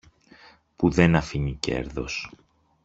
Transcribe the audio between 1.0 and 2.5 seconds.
αφήνει κέρδος.